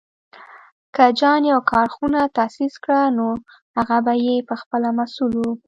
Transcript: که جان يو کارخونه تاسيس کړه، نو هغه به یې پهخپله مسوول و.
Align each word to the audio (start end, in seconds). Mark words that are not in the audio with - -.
که 0.95 1.05
جان 1.19 1.41
يو 1.51 1.59
کارخونه 1.71 2.19
تاسيس 2.37 2.73
کړه، 2.83 3.01
نو 3.17 3.27
هغه 3.77 3.97
به 4.05 4.13
یې 4.25 4.35
پهخپله 4.47 4.89
مسوول 4.97 5.35
و. 5.43 5.55